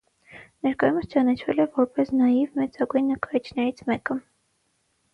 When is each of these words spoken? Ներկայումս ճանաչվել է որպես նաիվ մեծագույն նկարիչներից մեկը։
Ներկայումս 0.67 1.05
ճանաչվել 1.11 1.61
է 1.67 1.69
որպես 1.77 2.11
նաիվ 2.23 2.59
մեծագույն 2.63 3.09
նկարիչներից 3.15 3.89
մեկը։ 3.95 4.21